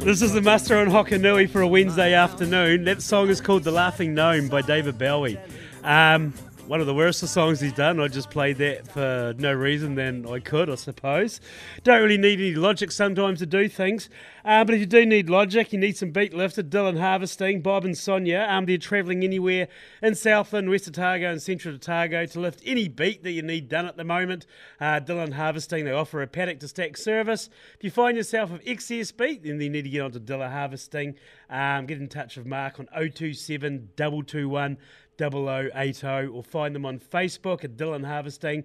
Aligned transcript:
This 0.00 0.22
is 0.22 0.32
the 0.32 0.40
Muster 0.40 0.78
on 0.78 0.86
Hokonui 0.86 1.50
for 1.50 1.60
a 1.60 1.68
Wednesday 1.68 2.14
afternoon. 2.14 2.84
That 2.84 3.02
song 3.02 3.28
is 3.28 3.42
called 3.42 3.64
The 3.64 3.70
Laughing 3.70 4.14
Gnome 4.14 4.48
by 4.48 4.62
David 4.62 4.96
Bowie. 4.96 5.38
Um, 5.84 6.32
one 6.70 6.80
of 6.80 6.86
the 6.86 6.94
worst 6.94 7.20
of 7.20 7.28
songs 7.28 7.58
he's 7.58 7.72
done. 7.72 7.98
I 7.98 8.06
just 8.06 8.30
played 8.30 8.58
that 8.58 8.86
for 8.86 9.34
no 9.36 9.52
reason 9.52 9.96
than 9.96 10.24
I 10.24 10.38
could, 10.38 10.70
I 10.70 10.76
suppose. 10.76 11.40
Don't 11.82 12.00
really 12.00 12.16
need 12.16 12.38
any 12.38 12.54
logic 12.54 12.92
sometimes 12.92 13.40
to 13.40 13.46
do 13.46 13.68
things. 13.68 14.08
Um, 14.44 14.66
but 14.66 14.76
if 14.76 14.80
you 14.80 14.86
do 14.86 15.04
need 15.04 15.28
logic, 15.28 15.72
you 15.72 15.80
need 15.80 15.96
some 15.96 16.12
beet 16.12 16.32
lifted. 16.32 16.70
Dylan 16.70 17.00
Harvesting, 17.00 17.60
Bob 17.60 17.84
and 17.84 17.98
Sonia, 17.98 18.46
um, 18.48 18.66
they're 18.66 18.78
travelling 18.78 19.24
anywhere 19.24 19.66
in 20.00 20.14
Southland, 20.14 20.70
West 20.70 20.86
Otago 20.86 21.32
and 21.32 21.42
Central 21.42 21.74
Otago 21.74 22.24
to 22.26 22.38
lift 22.38 22.62
any 22.64 22.86
beet 22.86 23.24
that 23.24 23.32
you 23.32 23.42
need 23.42 23.68
done 23.68 23.86
at 23.86 23.96
the 23.96 24.04
moment. 24.04 24.46
Uh, 24.80 25.00
Dylan 25.00 25.32
Harvesting, 25.32 25.84
they 25.84 25.90
offer 25.90 26.22
a 26.22 26.28
paddock 26.28 26.60
to 26.60 26.68
stack 26.68 26.96
service. 26.96 27.50
If 27.74 27.82
you 27.82 27.90
find 27.90 28.16
yourself 28.16 28.52
with 28.52 28.62
excess 28.64 29.10
beet, 29.10 29.42
then 29.42 29.60
you 29.60 29.70
need 29.70 29.82
to 29.82 29.90
get 29.90 30.02
onto 30.02 30.20
Dylan 30.20 30.52
Harvesting. 30.52 31.16
Um, 31.50 31.86
get 31.86 31.98
in 31.98 32.08
touch 32.08 32.36
with 32.36 32.46
Mark 32.46 32.78
on 32.78 32.86
027 32.94 33.88
221 33.96 34.78
0080 35.20 36.28
or 36.28 36.42
find 36.42 36.74
them 36.74 36.86
on 36.86 36.98
Facebook 36.98 37.64
at 37.64 37.76
Dylan 37.76 38.06
Harvesting. 38.06 38.64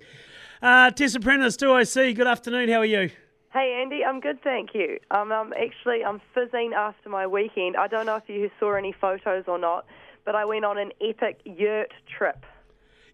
Uh, 0.61 0.91
Tessa 0.91 1.19
Prentice, 1.19 1.57
2IC, 1.57 2.15
good 2.15 2.27
afternoon, 2.27 2.69
how 2.69 2.79
are 2.79 2.85
you? 2.85 3.09
Hey 3.51 3.79
Andy, 3.81 4.03
I'm 4.03 4.19
good, 4.19 4.41
thank 4.43 4.69
you. 4.73 4.99
Um, 5.11 5.31
I'm 5.31 5.53
actually 5.53 6.03
I'm 6.03 6.21
fizzing 6.33 6.73
after 6.75 7.09
my 7.09 7.25
weekend. 7.25 7.77
I 7.77 7.87
don't 7.87 8.05
know 8.05 8.17
if 8.17 8.27
you 8.27 8.49
saw 8.59 8.73
any 8.73 8.93
photos 8.99 9.45
or 9.47 9.57
not, 9.57 9.85
but 10.25 10.35
I 10.35 10.43
went 10.43 10.65
on 10.65 10.77
an 10.77 10.91
epic 11.01 11.39
yurt 11.45 11.93
trip. 12.17 12.45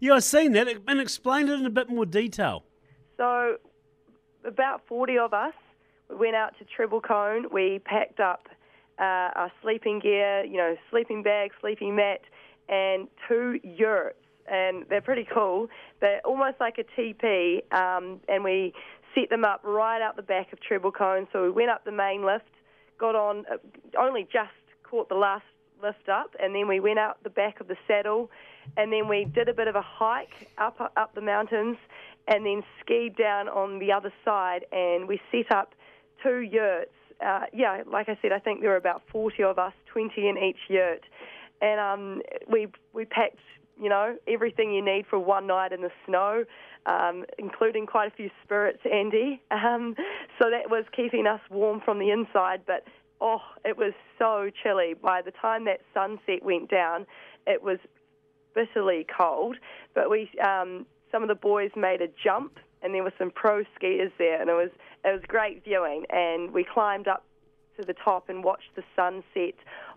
Yeah, 0.00 0.14
I've 0.14 0.24
seen 0.24 0.52
that 0.52 0.66
and 0.88 1.00
explain 1.00 1.48
it 1.48 1.60
in 1.60 1.66
a 1.66 1.70
bit 1.70 1.88
more 1.88 2.04
detail. 2.04 2.64
So, 3.16 3.58
about 4.44 4.82
40 4.88 5.18
of 5.18 5.32
us 5.32 5.54
we 6.12 6.16
went 6.16 6.36
out 6.36 6.56
to 6.58 6.64
Treble 6.64 7.00
Cone. 7.00 7.46
We 7.52 7.80
packed 7.84 8.20
up 8.20 8.48
uh, 8.98 9.30
our 9.34 9.52
sleeping 9.62 10.00
gear, 10.00 10.44
you 10.44 10.56
know, 10.56 10.76
sleeping 10.90 11.22
bag, 11.22 11.52
sleeping 11.60 11.96
mat, 11.96 12.20
and 12.68 13.08
two 13.28 13.60
yurts, 13.62 14.18
and 14.50 14.84
they're 14.88 15.00
pretty 15.00 15.26
cool. 15.32 15.68
They're 16.00 16.20
almost 16.24 16.56
like 16.60 16.78
a 16.78 16.84
teepee, 16.96 17.62
um, 17.72 18.20
and 18.28 18.44
we 18.44 18.72
set 19.14 19.30
them 19.30 19.44
up 19.44 19.60
right 19.64 20.02
out 20.02 20.16
the 20.16 20.22
back 20.22 20.52
of 20.52 20.60
Treble 20.60 20.92
Cone. 20.92 21.28
So 21.32 21.42
we 21.42 21.50
went 21.50 21.70
up 21.70 21.84
the 21.84 21.92
main 21.92 22.24
lift, 22.24 22.50
got 22.98 23.14
on, 23.14 23.44
uh, 23.50 23.56
only 23.98 24.24
just 24.32 24.50
caught 24.82 25.08
the 25.08 25.14
last 25.14 25.44
lift 25.82 26.08
up, 26.08 26.34
and 26.40 26.54
then 26.54 26.68
we 26.68 26.80
went 26.80 26.98
out 26.98 27.22
the 27.22 27.30
back 27.30 27.60
of 27.60 27.68
the 27.68 27.76
saddle, 27.86 28.30
and 28.76 28.92
then 28.92 29.08
we 29.08 29.24
did 29.24 29.48
a 29.48 29.54
bit 29.54 29.68
of 29.68 29.74
a 29.74 29.82
hike 29.82 30.48
up 30.58 30.92
up 30.96 31.14
the 31.14 31.20
mountains, 31.20 31.76
and 32.28 32.46
then 32.46 32.62
skied 32.80 33.16
down 33.16 33.48
on 33.48 33.78
the 33.78 33.92
other 33.92 34.12
side, 34.24 34.64
and 34.72 35.08
we 35.08 35.20
set 35.30 35.50
up 35.50 35.74
two 36.22 36.40
yurts. 36.40 36.92
Uh, 37.24 37.46
yeah, 37.52 37.82
like 37.86 38.08
I 38.08 38.18
said, 38.20 38.32
I 38.32 38.38
think 38.38 38.60
there 38.60 38.70
were 38.70 38.76
about 38.76 39.02
40 39.12 39.42
of 39.44 39.58
us, 39.58 39.72
20 39.92 40.28
in 40.28 40.38
each 40.38 40.58
yurt, 40.68 41.02
and 41.62 41.80
um, 41.80 42.22
we 42.50 42.66
we 42.92 43.06
packed 43.06 43.38
you 43.80 43.88
know 43.88 44.16
everything 44.28 44.72
you 44.72 44.84
need 44.84 45.06
for 45.08 45.18
one 45.18 45.46
night 45.46 45.72
in 45.72 45.80
the 45.80 45.90
snow, 46.06 46.44
um, 46.86 47.24
including 47.38 47.86
quite 47.86 48.12
a 48.12 48.14
few 48.14 48.30
spirits, 48.44 48.80
Andy. 48.90 49.40
Um, 49.52 49.94
so 50.40 50.50
that 50.50 50.70
was 50.70 50.84
keeping 50.94 51.26
us 51.26 51.40
warm 51.48 51.80
from 51.84 52.00
the 52.00 52.10
inside, 52.10 52.62
but 52.66 52.84
oh, 53.20 53.40
it 53.64 53.78
was 53.78 53.92
so 54.18 54.50
chilly. 54.62 54.94
By 55.00 55.22
the 55.22 55.30
time 55.30 55.64
that 55.66 55.80
sunset 55.94 56.42
went 56.42 56.68
down, 56.68 57.06
it 57.46 57.62
was 57.62 57.78
bitterly 58.54 59.06
cold. 59.16 59.56
But 59.94 60.10
we, 60.10 60.28
um, 60.44 60.84
some 61.12 61.22
of 61.22 61.28
the 61.28 61.36
boys 61.36 61.70
made 61.76 62.02
a 62.02 62.08
jump, 62.22 62.58
and 62.82 62.92
there 62.92 63.04
were 63.04 63.12
some 63.18 63.30
pro 63.30 63.62
skiers 63.78 64.10
there, 64.18 64.40
and 64.40 64.50
it 64.50 64.54
was 64.54 64.70
it 65.04 65.12
was 65.12 65.22
great 65.28 65.64
viewing. 65.64 66.04
And 66.10 66.52
we 66.52 66.64
climbed 66.64 67.06
up 67.06 67.24
to 67.78 67.86
the 67.86 67.94
top 67.94 68.28
and 68.28 68.42
watched 68.42 68.74
the 68.74 68.82
sunset 68.96 69.54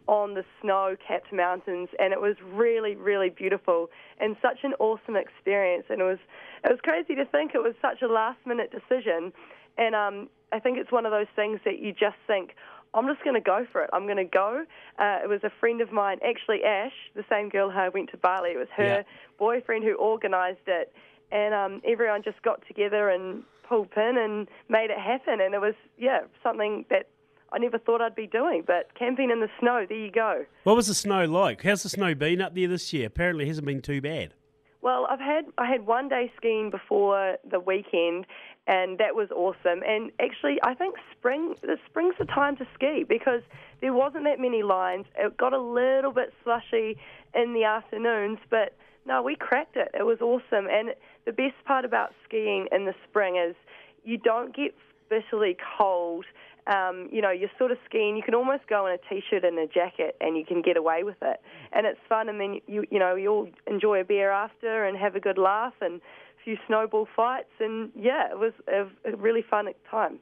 on 0.07 0.33
the 0.33 0.43
snow 0.61 0.95
capped 1.05 1.33
mountains 1.33 1.89
and 1.99 2.13
it 2.13 2.21
was 2.21 2.35
really 2.53 2.95
really 2.95 3.29
beautiful 3.29 3.89
and 4.19 4.35
such 4.41 4.59
an 4.63 4.73
awesome 4.79 5.15
experience 5.15 5.85
and 5.89 6.01
it 6.01 6.03
was 6.03 6.19
it 6.63 6.69
was 6.69 6.79
crazy 6.83 7.15
to 7.15 7.25
think 7.25 7.51
it 7.55 7.63
was 7.63 7.73
such 7.81 8.01
a 8.01 8.07
last 8.07 8.39
minute 8.45 8.71
decision 8.71 9.33
and 9.77 9.95
um 9.95 10.29
I 10.51 10.59
think 10.59 10.77
it's 10.77 10.91
one 10.91 11.05
of 11.05 11.11
those 11.11 11.27
things 11.35 11.59
that 11.65 11.79
you 11.79 11.91
just 11.91 12.17
think 12.27 12.55
I'm 12.95 13.07
just 13.07 13.23
going 13.25 13.35
to 13.35 13.41
go 13.41 13.65
for 13.71 13.83
it. 13.83 13.89
I'm 13.91 14.05
going 14.05 14.17
to 14.17 14.23
go. 14.23 14.63
Uh, 14.97 15.19
it 15.21 15.27
was 15.27 15.41
a 15.43 15.51
friend 15.59 15.81
of 15.81 15.91
mine, 15.91 16.17
actually 16.25 16.63
Ash, 16.63 16.93
the 17.13 17.25
same 17.29 17.49
girl 17.49 17.69
who 17.69 17.77
I 17.77 17.89
went 17.89 18.09
to 18.11 18.17
Bali. 18.17 18.51
It 18.51 18.57
was 18.57 18.69
her 18.77 18.83
yeah. 18.83 19.03
boyfriend 19.37 19.83
who 19.83 19.97
organised 19.97 20.65
it, 20.65 20.93
and 21.29 21.53
um, 21.53 21.81
everyone 21.85 22.23
just 22.23 22.41
got 22.41 22.65
together 22.67 23.09
and 23.09 23.43
pulled 23.67 23.91
pin 23.91 24.15
and 24.17 24.47
made 24.69 24.91
it 24.91 24.97
happen. 24.97 25.41
And 25.41 25.53
it 25.53 25.59
was 25.59 25.73
yeah 25.97 26.21
something 26.41 26.85
that 26.89 27.09
I 27.55 27.57
never 27.57 27.77
thought 27.77 28.01
I'd 28.01 28.15
be 28.15 28.27
doing. 28.27 28.63
But 28.67 28.93
camping 28.95 29.31
in 29.31 29.39
the 29.39 29.49
snow, 29.59 29.85
there 29.87 29.97
you 29.97 30.11
go. 30.11 30.45
What 30.63 30.75
was 30.75 30.87
the 30.87 30.93
snow 30.93 31.23
like? 31.23 31.63
How's 31.63 31.83
the 31.83 31.89
snow 31.89 32.13
been 32.13 32.41
up 32.41 32.53
there 32.53 32.67
this 32.67 32.91
year? 32.91 33.07
Apparently, 33.07 33.45
it 33.45 33.47
hasn't 33.47 33.65
been 33.65 33.81
too 33.81 34.01
bad. 34.01 34.33
Well, 34.81 35.07
I've 35.09 35.19
had 35.19 35.45
I 35.57 35.65
had 35.65 35.87
one 35.87 36.09
day 36.09 36.31
skiing 36.37 36.69
before 36.69 37.37
the 37.49 37.59
weekend, 37.59 38.27
and 38.67 38.99
that 38.99 39.15
was 39.15 39.31
awesome. 39.31 39.81
And 39.87 40.11
actually, 40.19 40.57
I 40.63 40.75
think 40.75 40.97
spring 41.17 41.55
the 41.61 41.77
spring's 41.89 42.15
the 42.19 42.25
time 42.25 42.57
to 42.57 42.67
ski 42.75 43.03
because 43.07 43.41
there 43.81 43.93
wasn't 43.93 44.25
that 44.25 44.39
many 44.39 44.61
lines. 44.61 45.05
It 45.17 45.37
got 45.37 45.53
a 45.53 45.59
little 45.59 46.11
bit 46.11 46.33
slushy 46.43 46.97
in 47.33 47.53
the 47.53 47.63
afternoons, 47.63 48.39
but 48.49 48.77
no, 49.07 49.23
we 49.23 49.35
cracked 49.35 49.77
it. 49.77 49.89
It 49.97 50.03
was 50.03 50.19
awesome. 50.21 50.67
And 50.69 50.93
the 51.25 51.31
best 51.31 51.55
part 51.65 51.85
about 51.85 52.13
skiing 52.27 52.67
in 52.71 52.85
the 52.85 52.93
spring 53.09 53.37
is 53.37 53.55
you 54.03 54.17
don't 54.17 54.55
get 54.55 54.75
bitterly 55.09 55.57
cold 55.77 56.25
um, 56.67 57.09
you 57.11 57.21
know, 57.21 57.29
you're 57.29 57.51
sort 57.57 57.71
of 57.71 57.77
skiing. 57.87 58.17
You 58.17 58.23
can 58.23 58.33
almost 58.33 58.67
go 58.67 58.87
in 58.87 58.93
a 58.93 58.97
t-shirt 59.09 59.43
and 59.43 59.59
a 59.59 59.67
jacket, 59.67 60.15
and 60.19 60.35
you 60.35 60.43
can 60.43 60.61
get 60.61 60.77
away 60.77 61.03
with 61.03 61.17
it, 61.21 61.39
and 61.71 61.85
it's 61.85 61.99
fun. 62.09 62.27
And 62.27 62.39
then 62.39 62.59
you, 62.67 62.85
you 62.89 62.97
know, 62.97 63.15
you'll 63.15 63.49
enjoy 63.67 64.01
a 64.01 64.03
beer 64.03 64.31
after 64.31 64.85
and 64.85 64.97
have 64.97 65.15
a 65.15 65.19
good 65.19 65.37
laugh 65.37 65.73
and 65.81 65.95
a 66.01 66.43
few 66.43 66.57
snowball 66.67 67.07
fights, 67.15 67.51
and 67.59 67.91
yeah, 67.95 68.31
it 68.31 68.39
was 68.39 68.53
a, 68.67 68.87
a 69.11 69.15
really 69.15 69.43
fun 69.47 69.67
time. 69.89 70.19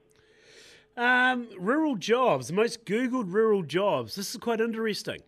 Um, 0.95 1.47
rural 1.57 1.95
jobs, 1.95 2.47
the 2.47 2.53
most 2.53 2.85
googled 2.85 3.33
rural 3.33 3.63
jobs. 3.63 4.15
This 4.15 4.29
is 4.35 4.37
quite 4.39 4.59
interesting. 4.59 5.21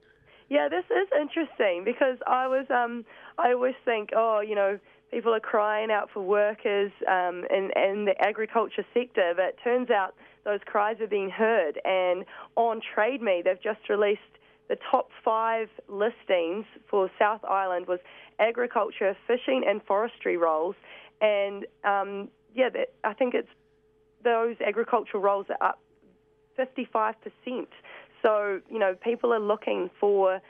Yeah, 0.48 0.68
this 0.70 0.86
is 0.92 1.08
interesting 1.20 1.84
because 1.84 2.18
I 2.28 2.48
was, 2.48 2.68
um, 2.70 3.04
I 3.40 3.52
always 3.52 3.74
think, 3.84 4.10
oh, 4.16 4.42
you 4.42 4.54
know 4.54 4.80
people 5.12 5.34
are 5.34 5.40
crying 5.40 5.92
out 5.92 6.10
for 6.14 6.22
workers 6.22 6.92
um, 7.08 7.44
in, 7.50 7.70
in 7.76 8.06
the 8.06 8.16
agriculture 8.20 8.86
sector, 8.94 9.34
but 9.36 9.46
it 9.46 9.60
turns 9.64 9.90
out 9.90 10.16
those 10.44 10.60
cries 10.66 11.00
are 11.02 11.08
being 11.08 11.30
heard. 11.30 11.80
And 11.86 12.26
on 12.56 12.82
Trade 12.94 13.22
Me, 13.22 13.42
they've 13.44 13.62
just 13.62 13.90
released 13.90 14.22
the 14.68 14.78
top 14.92 15.10
five 15.24 15.70
listings 15.88 16.66
for 16.90 17.10
South 17.20 17.44
Island 17.44 17.88
was 17.88 18.00
agriculture, 18.40 19.16
fishing, 19.28 19.64
and 19.68 19.82
forestry 19.84 20.38
roles. 20.38 20.76
And 21.22 21.66
um, 21.84 22.30
yeah, 22.54 22.70
that, 22.70 22.94
I 23.04 23.14
think 23.14 23.34
it's 23.34 23.50
those 24.24 24.56
agricultural 24.66 25.22
roles 25.22 25.46
are 25.50 25.70
up 25.70 25.80
55%. 26.58 27.68
So, 28.22 28.60
you 28.70 28.80
know, 28.80 28.96
people 28.96 29.34
are 29.34 29.40
looking 29.40 29.90
for 30.00 30.42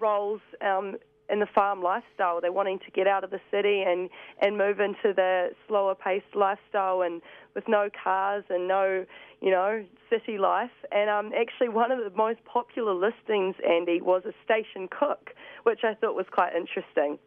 roles 0.00 0.40
um, 0.60 0.96
in 1.30 1.40
the 1.40 1.46
farm 1.46 1.82
lifestyle. 1.82 2.40
They're 2.40 2.52
wanting 2.52 2.78
to 2.80 2.90
get 2.90 3.06
out 3.06 3.24
of 3.24 3.30
the 3.30 3.40
city 3.50 3.82
and, 3.86 4.10
and 4.40 4.56
move 4.56 4.80
into 4.80 5.14
the 5.14 5.50
slower 5.68 5.94
paced 5.94 6.34
lifestyle 6.34 7.02
and 7.02 7.22
with 7.54 7.64
no 7.68 7.88
cars 8.02 8.44
and 8.50 8.68
no, 8.68 9.04
you 9.40 9.50
know, 9.50 9.84
city 10.08 10.38
life. 10.38 10.70
And 10.92 11.08
um, 11.08 11.32
actually, 11.38 11.68
one 11.68 11.90
of 11.90 11.98
the 11.98 12.16
most 12.16 12.40
popular 12.44 12.94
listings, 12.94 13.54
Andy, 13.68 14.00
was 14.00 14.22
a 14.24 14.32
station 14.44 14.88
cook, 14.88 15.30
which 15.64 15.80
I 15.84 15.94
thought 15.94 16.14
was 16.14 16.26
quite 16.30 16.54
interesting. 16.54 17.18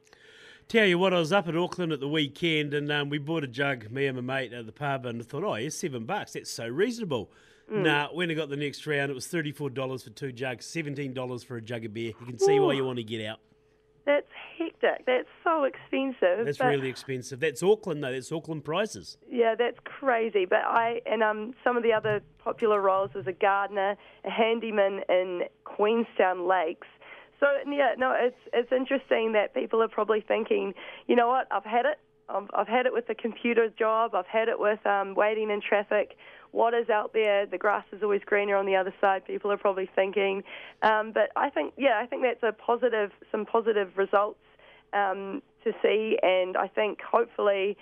Tell 0.68 0.86
you 0.86 0.98
what, 0.98 1.14
I 1.14 1.20
was 1.20 1.34
up 1.34 1.48
at 1.48 1.58
Auckland 1.58 1.92
at 1.92 2.00
the 2.00 2.08
weekend 2.08 2.74
and 2.74 2.90
um, 2.92 3.10
we 3.10 3.18
bought 3.18 3.44
a 3.44 3.48
jug, 3.48 3.92
me 3.92 4.08
and 4.08 4.16
my 4.16 4.40
mate 4.40 4.54
at 4.54 4.66
the 4.66 4.72
pub, 4.72 5.06
and 5.06 5.22
I 5.22 5.26
thought, 5.26 5.44
oh, 5.44 5.56
yeah, 5.56 5.70
seven 5.70 6.06
bucks. 6.06 6.34
That's 6.34 6.50
so 6.50 6.68
reasonable. 6.68 7.30
Mm. 7.72 7.84
Nah, 7.84 8.08
when 8.10 8.32
I 8.32 8.34
got 8.34 8.50
the 8.50 8.58
next 8.58 8.86
round, 8.88 9.12
it 9.12 9.14
was 9.14 9.28
$34 9.28 10.04
for 10.04 10.10
two 10.10 10.32
jugs, 10.32 10.66
$17 10.66 11.46
for 11.46 11.58
a 11.58 11.62
jug 11.62 11.86
of 11.86 11.94
beer. 11.94 12.14
You 12.20 12.26
can 12.26 12.40
see 12.40 12.58
Ooh. 12.58 12.64
why 12.64 12.74
you 12.74 12.86
want 12.86 12.98
to 12.98 13.04
get 13.04 13.26
out. 13.26 13.40
That's 14.06 14.28
hectic. 14.58 15.06
That's 15.06 15.28
so 15.44 15.64
expensive. 15.64 16.46
That's 16.46 16.60
really 16.60 16.90
expensive. 16.90 17.40
That's 17.40 17.64
Auckland 17.64 18.04
though. 18.04 18.12
That's 18.12 18.32
Auckland 18.32 18.66
prices. 18.66 19.18
Yeah, 19.30 19.56
that's 19.56 19.78
crazy. 19.86 20.46
But 20.46 20.66
I 20.66 21.02
and 21.06 21.24
um 21.24 21.54
some 21.64 21.78
of 21.78 21.84
the 21.84 21.94
other 21.94 22.22
popular 22.40 22.82
roles 22.82 23.12
as 23.18 23.28
a 23.28 23.32
gardener, 23.32 23.96
a 24.26 24.30
handyman 24.30 25.02
in 25.08 25.44
Queenstown 25.64 26.48
Lakes. 26.48 26.88
So 27.40 27.48
yeah, 27.70 27.94
no, 27.98 28.14
it's 28.18 28.38
it's 28.52 28.72
interesting 28.72 29.32
that 29.34 29.54
people 29.54 29.82
are 29.82 29.88
probably 29.88 30.22
thinking, 30.22 30.74
you 31.08 31.16
know 31.16 31.28
what, 31.28 31.48
I've 31.52 31.66
had 31.66 31.86
it. 31.86 32.00
I've, 32.30 32.48
I've 32.54 32.68
had 32.68 32.86
it 32.86 32.94
with 32.94 33.08
the 33.08 33.16
computer 33.16 33.70
job. 33.70 34.16
I've 34.16 34.28
had 34.28 34.48
it 34.48 34.60
with 34.60 34.86
um, 34.86 35.16
waiting 35.16 35.50
in 35.50 35.62
traffic 35.62 36.16
what 36.52 36.74
is 36.74 36.90
out 36.90 37.14
there. 37.14 37.46
The 37.46 37.58
grass 37.58 37.86
is 37.92 38.04
always 38.04 38.22
greener 38.26 38.56
on 38.56 38.66
the 38.66 38.76
other 38.76 38.94
side. 39.02 39.26
People 39.26 39.52
are 39.52 39.58
probably 39.58 39.90
thinking, 39.96 40.44
um, 40.84 41.12
but 41.12 41.32
I 41.36 41.50
think 41.50 41.74
yeah, 41.78 42.00
I 42.02 42.06
think 42.06 42.22
that's 42.24 42.44
a 42.44 42.52
positive, 42.52 43.12
some 43.32 43.46
positive 43.46 43.98
results 43.98 44.40
um, 44.94 45.42
to 45.64 45.74
see, 45.82 46.18
and 46.22 46.56
I 46.56 46.68
think 46.68 47.00
hopefully 47.02 47.76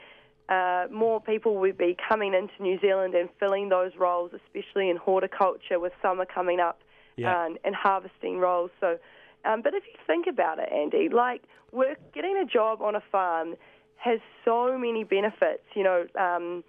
uh, 0.48 0.86
more 0.90 1.20
people 1.22 1.56
will 1.56 1.74
be 1.74 1.98
coming 2.10 2.34
into 2.34 2.54
New 2.62 2.80
Zealand 2.80 3.14
and 3.14 3.30
filling 3.40 3.70
those 3.70 3.92
roles, 3.98 4.32
especially 4.34 4.90
in 4.90 4.98
horticulture 4.98 5.80
with 5.80 5.94
summer 6.02 6.26
coming 6.26 6.60
up 6.60 6.80
Yeah. 7.18 7.46
and, 7.46 7.58
and 7.64 7.76
harvesting 7.76 8.40
roles. 8.40 8.72
So, 8.80 8.98
um, 9.46 9.62
but 9.62 9.74
if 9.74 9.84
you 9.86 10.00
think 10.08 10.28
about 10.28 10.60
it, 10.60 10.70
Andy, 10.72 11.10
like 11.10 11.44
work, 11.72 11.98
getting 12.14 12.38
a 12.38 12.46
job 12.46 12.82
on 12.82 12.96
a 12.96 13.02
farm 13.12 13.56
has 14.04 14.20
so 14.44 14.78
many 14.78 15.04
benefits. 15.04 15.64
You 15.76 15.84
know, 15.84 16.06
um, 16.20 16.64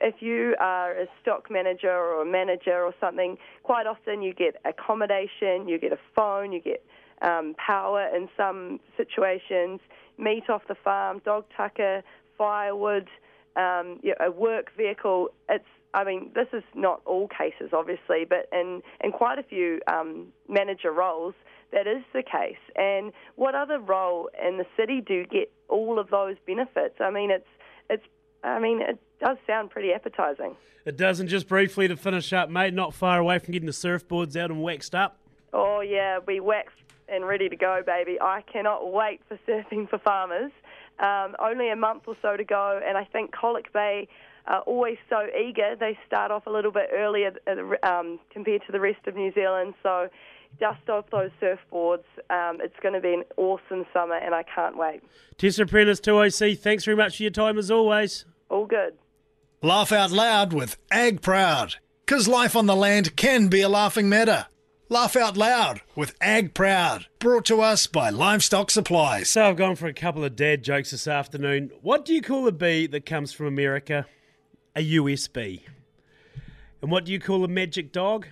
if 0.00 0.16
you 0.20 0.54
are 0.58 0.92
a 0.92 1.06
stock 1.20 1.50
manager 1.50 1.92
or 1.92 2.22
a 2.22 2.26
manager 2.26 2.82
or 2.82 2.94
something, 3.00 3.36
quite 3.62 3.86
often 3.86 4.22
you 4.22 4.32
get 4.32 4.56
accommodation, 4.64 5.68
you 5.68 5.78
get 5.78 5.92
a 5.92 5.98
phone, 6.14 6.52
you 6.52 6.60
get 6.60 6.82
um, 7.22 7.54
power 7.58 8.08
in 8.14 8.28
some 8.36 8.80
situations, 8.96 9.80
meat 10.16 10.48
off 10.48 10.62
the 10.68 10.76
farm, 10.76 11.20
dog 11.24 11.44
tucker, 11.56 12.02
firewood, 12.36 13.08
um, 13.56 13.98
you 14.02 14.14
know, 14.18 14.26
a 14.26 14.30
work 14.30 14.70
vehicle. 14.76 15.28
It's 15.48 15.64
I 15.94 16.04
mean, 16.04 16.30
this 16.34 16.48
is 16.52 16.62
not 16.74 17.00
all 17.06 17.28
cases, 17.28 17.70
obviously, 17.72 18.26
but 18.28 18.48
in, 18.52 18.82
in 19.02 19.10
quite 19.10 19.38
a 19.38 19.42
few 19.42 19.80
um, 19.90 20.26
manager 20.46 20.92
roles, 20.92 21.34
that 21.72 21.86
is 21.86 22.02
the 22.12 22.22
case. 22.22 22.58
And 22.76 23.12
what 23.36 23.54
other 23.54 23.78
role 23.78 24.28
in 24.42 24.58
the 24.58 24.66
city 24.76 25.00
do 25.00 25.24
get 25.24 25.50
all 25.68 25.98
of 25.98 26.10
those 26.10 26.36
benefits? 26.46 26.96
I 27.00 27.10
mean, 27.10 27.30
it's 27.30 27.48
it's 27.90 28.04
I 28.44 28.58
mean, 28.58 28.80
it 28.80 28.98
does 29.20 29.36
sound 29.46 29.70
pretty 29.70 29.92
appetising. 29.92 30.56
It 30.84 30.96
doesn't 30.96 31.28
just 31.28 31.48
briefly 31.48 31.88
to 31.88 31.96
finish 31.96 32.32
up, 32.32 32.48
mate. 32.48 32.72
Not 32.72 32.94
far 32.94 33.18
away 33.18 33.38
from 33.38 33.52
getting 33.52 33.66
the 33.66 33.72
surfboards 33.72 34.36
out 34.36 34.50
and 34.50 34.62
waxed 34.62 34.94
up. 34.94 35.18
Oh 35.52 35.80
yeah, 35.80 36.18
we 36.26 36.40
waxed 36.40 36.76
and 37.08 37.26
ready 37.26 37.48
to 37.48 37.56
go, 37.56 37.82
baby. 37.84 38.18
I 38.20 38.42
cannot 38.52 38.92
wait 38.92 39.20
for 39.28 39.38
surfing 39.48 39.88
for 39.88 39.98
farmers. 39.98 40.52
Um, 41.00 41.36
only 41.38 41.70
a 41.70 41.76
month 41.76 42.04
or 42.06 42.16
so 42.20 42.36
to 42.36 42.44
go, 42.44 42.80
and 42.84 42.98
I 42.98 43.04
think 43.04 43.32
Colac 43.32 43.72
Bay 43.72 44.08
are 44.46 44.60
always 44.62 44.96
so 45.08 45.26
eager. 45.38 45.76
They 45.78 45.96
start 46.06 46.30
off 46.30 46.46
a 46.46 46.50
little 46.50 46.72
bit 46.72 46.90
earlier 46.92 47.32
uh, 47.46 47.86
um, 47.86 48.18
compared 48.30 48.62
to 48.66 48.72
the 48.72 48.80
rest 48.80 49.06
of 49.06 49.14
New 49.14 49.32
Zealand, 49.32 49.74
so 49.82 50.08
dust 50.58 50.88
off 50.88 51.04
those 51.10 51.30
surfboards. 51.40 52.04
Um, 52.30 52.58
it's 52.60 52.74
going 52.82 52.94
to 52.94 53.00
be 53.00 53.14
an 53.14 53.24
awesome 53.36 53.86
summer, 53.92 54.16
and 54.16 54.34
I 54.34 54.42
can't 54.42 54.76
wait. 54.76 55.02
Tessa 55.36 55.66
Prentice 55.66 56.00
2IC, 56.00 56.58
thanks 56.58 56.84
very 56.84 56.96
much 56.96 57.18
for 57.18 57.22
your 57.22 57.30
time 57.30 57.58
as 57.58 57.70
always. 57.70 58.24
All 58.48 58.66
good. 58.66 58.94
Laugh 59.62 59.92
out 59.92 60.10
loud 60.10 60.52
with 60.52 60.76
Ag 60.90 61.20
Proud, 61.20 61.76
because 62.06 62.26
life 62.26 62.56
on 62.56 62.66
the 62.66 62.76
land 62.76 63.16
can 63.16 63.48
be 63.48 63.60
a 63.60 63.68
laughing 63.68 64.08
matter. 64.08 64.46
Laugh 64.90 65.16
out 65.16 65.36
loud 65.36 65.82
with 65.94 66.14
Ag 66.18 66.54
Proud, 66.54 67.08
brought 67.18 67.44
to 67.44 67.60
us 67.60 67.86
by 67.86 68.08
Livestock 68.08 68.70
Supplies. 68.70 69.28
So 69.28 69.44
I've 69.44 69.56
gone 69.56 69.76
for 69.76 69.86
a 69.86 69.92
couple 69.92 70.24
of 70.24 70.34
dad 70.34 70.64
jokes 70.64 70.92
this 70.92 71.06
afternoon. 71.06 71.70
What 71.82 72.06
do 72.06 72.14
you 72.14 72.22
call 72.22 72.48
a 72.48 72.52
bee 72.52 72.86
that 72.86 73.04
comes 73.04 73.30
from 73.30 73.48
America? 73.48 74.06
A 74.74 74.96
USB. 74.96 75.60
And 76.80 76.90
what 76.90 77.04
do 77.04 77.12
you 77.12 77.20
call 77.20 77.44
a 77.44 77.48
magic 77.48 77.92
dog? 77.92 78.28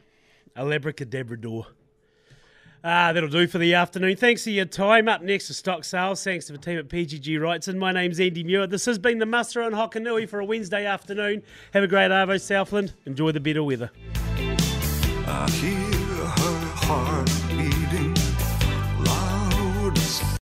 A 0.55 0.65
labracadabrador. 0.65 1.67
Ah, 2.83 3.13
that'll 3.13 3.29
do 3.29 3.47
for 3.47 3.59
the 3.59 3.75
afternoon. 3.75 4.17
Thanks 4.17 4.45
for 4.45 4.51
your 4.51 4.65
time. 4.65 5.09
Up 5.09 5.21
next 5.21 5.51
is 5.51 5.59
stock 5.59 5.85
sales. 5.85 6.25
Thanks 6.25 6.47
to 6.47 6.53
the 6.53 6.59
team 6.59 6.79
at 6.79 6.89
PGG 6.89 7.39
Wrightson. 7.39 7.77
My 7.77 7.93
name's 7.93 8.19
Andy 8.19 8.45
Muir. 8.45 8.67
This 8.67 8.87
has 8.87 8.99
been 8.99 9.19
the 9.19 9.27
muster 9.27 9.63
on 9.63 9.73
Hokonui 9.73 10.27
for 10.27 10.41
a 10.41 10.45
Wednesday 10.45 10.87
afternoon. 10.87 11.43
Have 11.75 11.85
a 11.85 11.89
great 11.89 12.11
Arvo 12.11 12.41
Southland. 12.41 12.95
Enjoy 13.05 13.31
the 13.31 13.41
better 13.41 13.63
weather. 13.63 13.91
I 15.27 15.51
hear 15.51 15.96
heart. 16.87 17.16